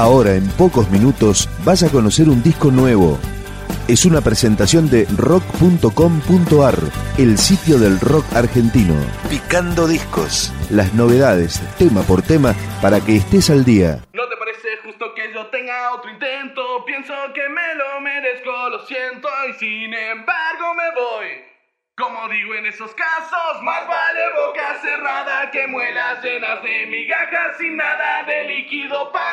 [0.00, 3.18] Ahora, en pocos minutos, vas a conocer un disco nuevo.
[3.86, 6.74] Es una presentación de rock.com.ar,
[7.18, 8.94] el sitio del rock argentino.
[9.28, 10.54] Picando discos.
[10.70, 13.98] Las novedades, tema por tema, para que estés al día.
[14.14, 16.82] ¿No te parece justo que yo tenga otro intento?
[16.86, 21.50] Pienso que me lo merezco, lo siento, y sin embargo me voy.
[22.00, 27.76] Como digo en esos casos, más vale boca cerrada que muelas llenas de migajas sin
[27.76, 29.29] nada de líquido para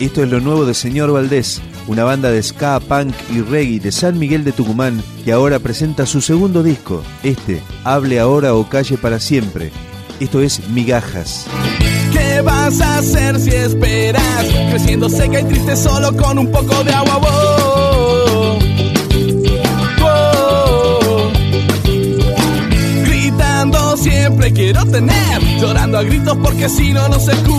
[0.00, 3.90] Esto es lo nuevo de Señor Valdés, una banda de ska, punk y reggae de
[3.90, 8.98] San Miguel de Tucumán que ahora presenta su segundo disco, este, Hable ahora o calle
[8.98, 9.72] para siempre.
[10.20, 11.46] Esto es Migajas.
[12.12, 14.46] ¿Qué vas a hacer si esperas?
[14.70, 17.85] Creciendo seca y triste solo con un poco de agua.
[24.66, 27.30] Quiero tener, llorando a gritos porque si no no se.
[27.36, 27.54] Wow.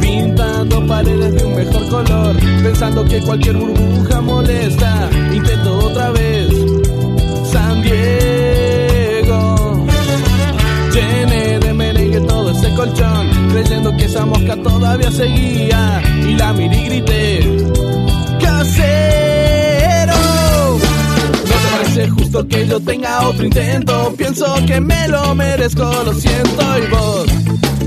[0.00, 5.10] Pintando paredes de un mejor color, pensando que cualquier burbuja molesta.
[5.34, 6.48] Intento otra vez.
[7.52, 9.26] San Diego.
[10.94, 16.02] Llené de merengue todo ese colchón, creyendo que esa mosca todavía seguía.
[16.26, 17.31] Y la miré y grité:
[22.52, 24.14] que yo tenga otro intento.
[24.16, 26.78] Pienso que me lo merezco, lo siento.
[26.78, 27.26] Y vos,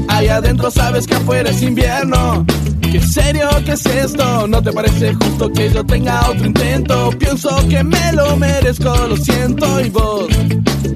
[0.10, 2.46] ahí adentro sabes que afuera es invierno.
[2.82, 4.48] ¿Qué serio que es esto?
[4.48, 7.10] ¿No te parece justo que yo tenga otro intento?
[7.20, 10.28] Pienso que me lo merezco, lo siento y vos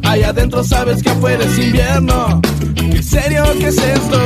[0.03, 2.39] Ahí adentro sabes que afuera es invierno
[2.75, 4.19] ¿Qué serio que es esto?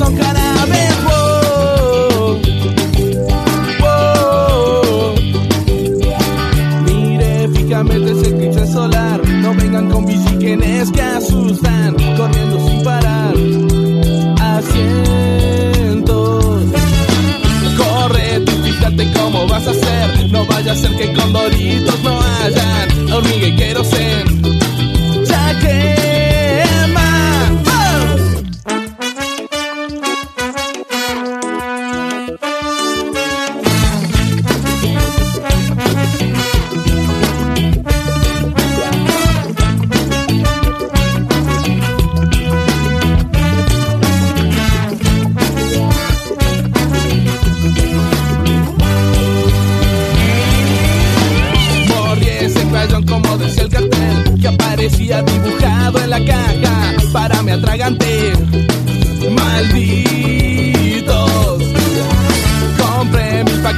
[0.00, 0.49] Son jarabes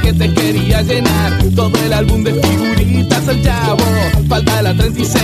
[0.03, 1.43] Mis paquetes, quería llenar.
[1.55, 3.83] Todo el álbum de figuritas El chavo,
[4.27, 5.22] falta la 36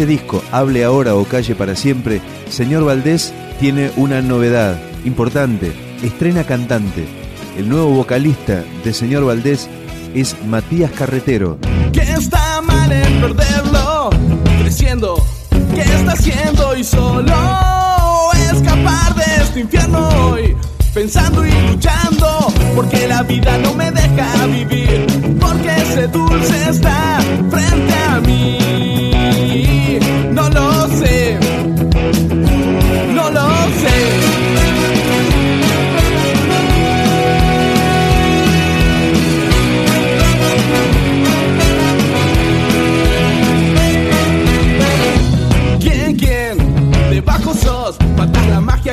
[0.00, 5.72] este disco, Hable ahora o calle para siempre, Señor Valdés tiene una novedad importante.
[6.02, 7.06] Estrena cantante.
[7.58, 9.68] El nuevo vocalista de Señor Valdés
[10.14, 11.58] es Matías Carretero.
[11.92, 14.08] ¿Qué está mal en perderlo?
[14.62, 15.22] Creciendo,
[15.74, 16.74] ¿qué está haciendo?
[16.78, 17.34] Y solo
[18.50, 20.56] escapar de este infierno hoy.
[20.94, 25.06] Pensando y luchando, porque la vida no me deja vivir.
[25.38, 27.18] Porque ese dulce está
[27.50, 28.89] frente a mí.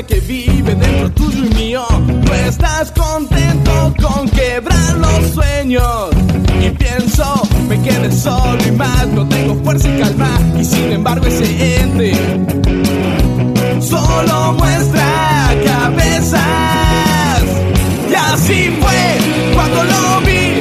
[0.04, 1.86] Que vive dentro tuyo y mío.
[1.90, 6.10] No estás contento con quebrar los sueños.
[6.62, 9.08] Y pienso, me quedé solo y más.
[9.08, 10.40] No tengo fuerza y calma.
[10.60, 12.12] Y sin embargo, ese ente
[13.82, 16.42] solo muestra cabezas.
[18.10, 19.18] Y así fue
[19.56, 20.60] cuando lo vi.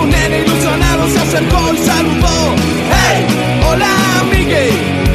[0.00, 2.54] Un nene ilusionado se acercó y saludó.
[2.90, 3.26] ¡Hey!
[3.68, 5.11] ¡Hola, Miguel!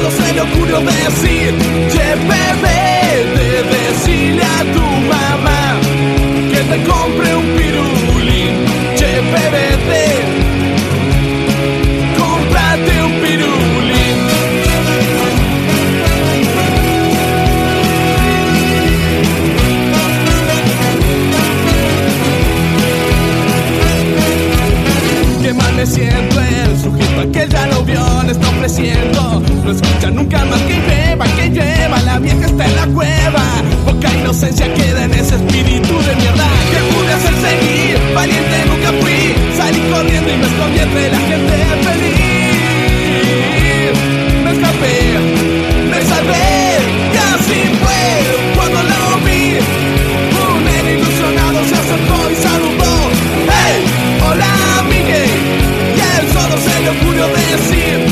[0.00, 1.54] Solo se le ocurrió decir:
[1.92, 2.16] Che,
[40.66, 41.52] entre la gente
[41.86, 42.20] feliz
[44.44, 45.18] Me escapé,
[45.90, 46.78] me salvé
[47.12, 48.02] Y así fue
[48.54, 49.58] cuando lo vi
[50.54, 52.94] Un nene ilusionado se acercó y saludó
[53.48, 53.84] ¡Hey!
[54.28, 54.54] ¡Hola,
[54.88, 55.30] Miguel!
[55.96, 58.09] Y él solo se le ocurrió decir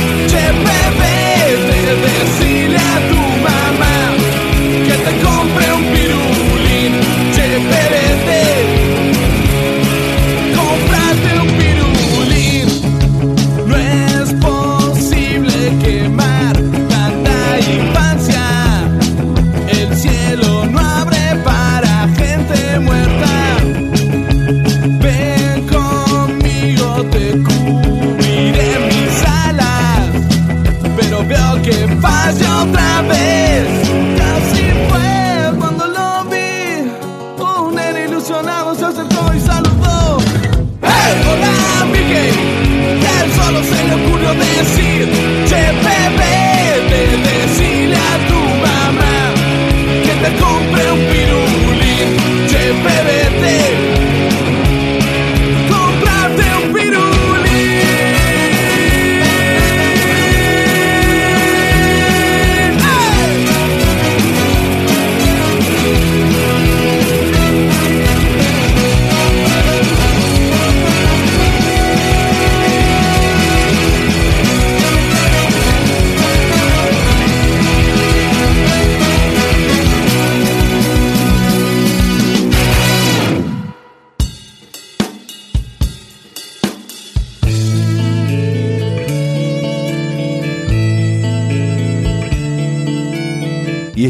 [38.98, 39.77] se acercó y saludó.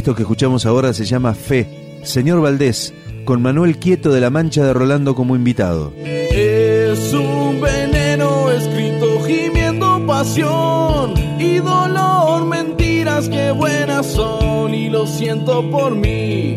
[0.09, 2.01] Esto que escuchamos ahora se llama Fe.
[2.03, 2.95] Señor Valdés,
[3.27, 5.93] con Manuel Quieto de la Mancha de Rolando como invitado.
[6.03, 15.71] Es un veneno escrito gimiendo pasión y dolor, mentiras que buenas son y lo siento
[15.71, 16.57] por mí.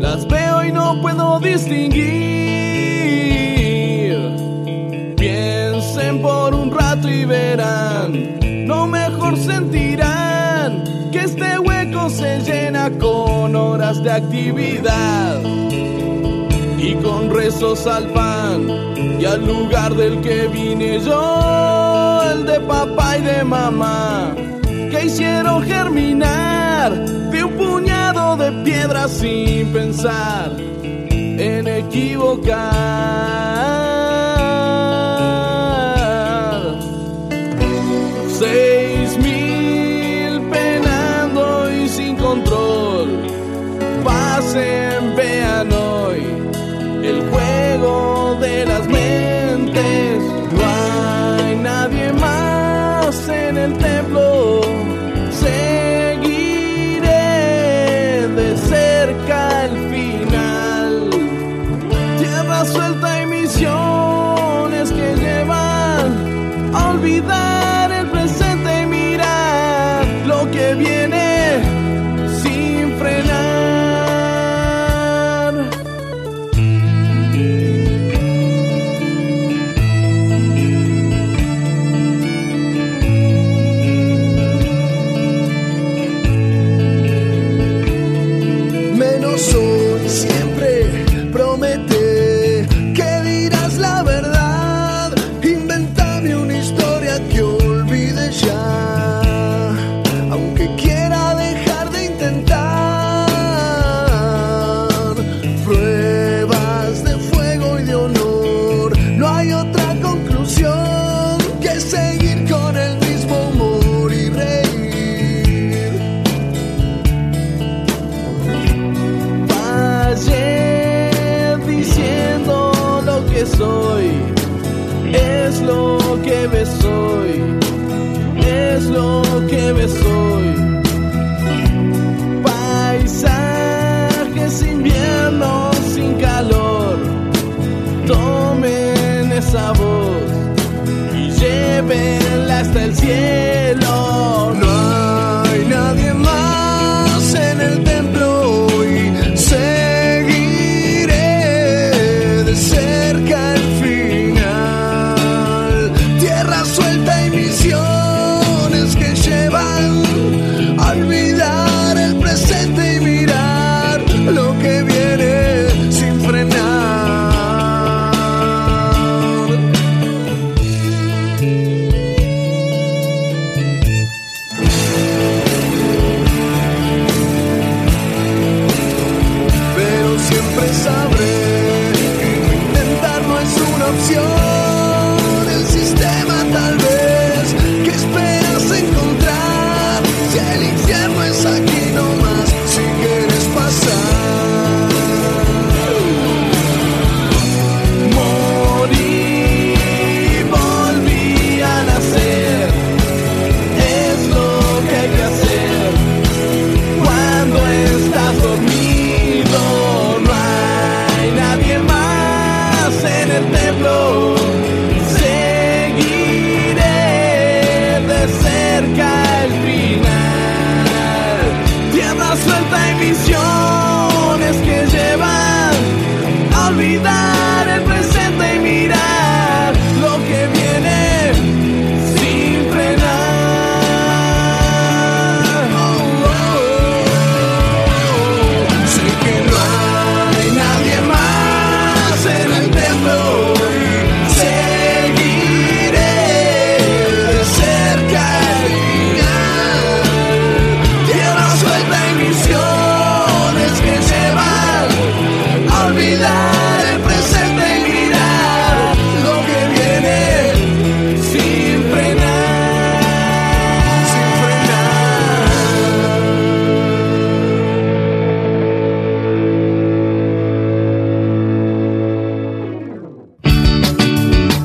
[0.00, 1.92] Las veo y no puedo distinguir.
[5.18, 10.21] Piensen por un rato y verán, no mejor sentirán
[12.10, 15.40] se llena con horas de actividad
[16.78, 18.66] y con rezos al pan
[19.20, 25.62] y al lugar del que vine yo, el de papá y de mamá, que hicieron
[25.62, 32.62] germinar de un puñado de piedras sin pensar en equivocar.
[53.62, 54.31] En templo.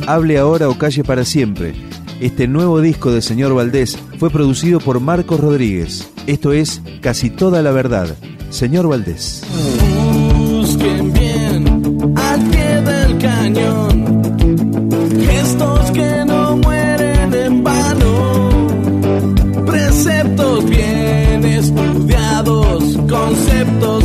[0.08, 1.74] Hable ahora o calle para siempre.
[2.22, 6.10] Este nuevo disco de Señor Valdés fue producido por Marcos Rodríguez.
[6.28, 8.16] Esto es Casi toda la verdad.
[8.50, 9.44] Señor Valdés.
[10.48, 14.24] Busquen bien al pie del cañón.
[15.28, 18.78] Gestos que no mueren en vano.
[19.66, 23.97] Preceptos bien estudiados, conceptos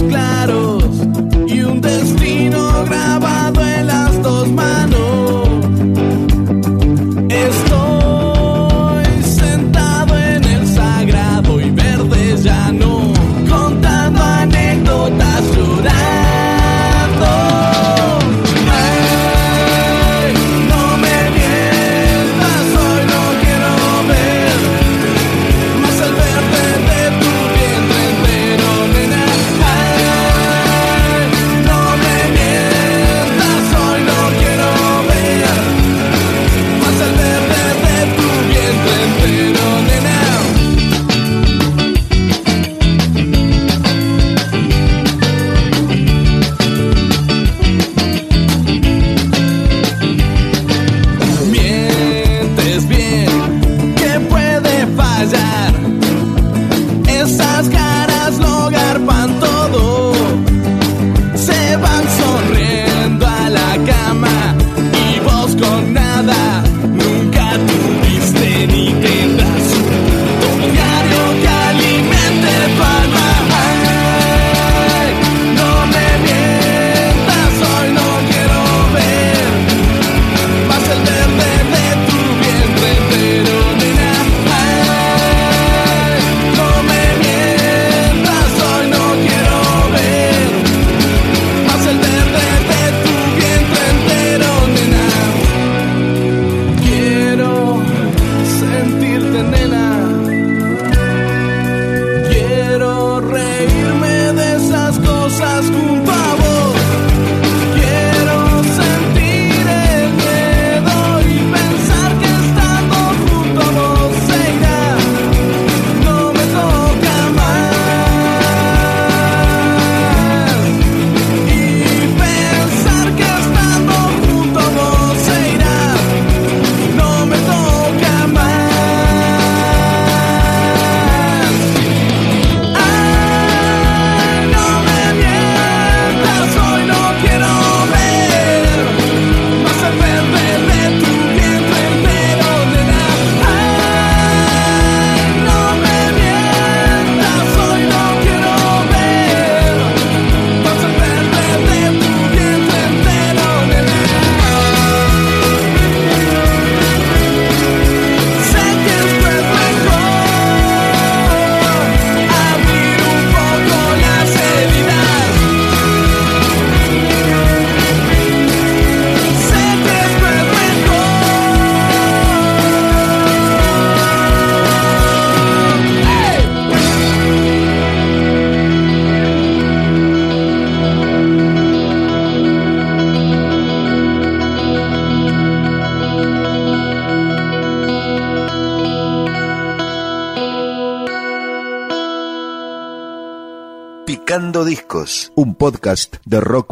[195.36, 196.70] Un podcast de rock